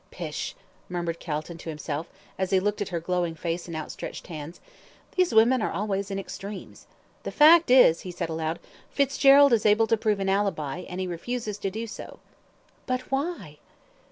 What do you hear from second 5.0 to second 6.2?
"these women are always in